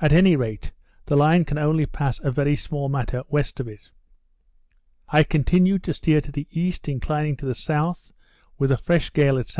[0.00, 0.72] At any rate,
[1.06, 3.90] the Line can only pass a very small matter west of it.
[5.08, 8.12] I continued to steer to the east, inclining to the south,
[8.60, 9.58] with a fresh gale at S.W.